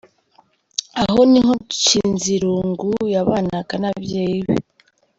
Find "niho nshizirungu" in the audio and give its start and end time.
1.31-2.89